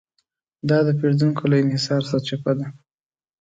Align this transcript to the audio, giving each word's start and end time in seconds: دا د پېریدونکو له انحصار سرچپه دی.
دا 0.69 0.77
د 0.87 0.89
پېریدونکو 0.99 1.43
له 1.51 1.55
انحصار 1.63 2.01
سرچپه 2.09 2.51
دی. 2.57 2.67